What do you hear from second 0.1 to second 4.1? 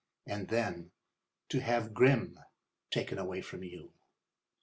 And then—to have Grimm taken away from you!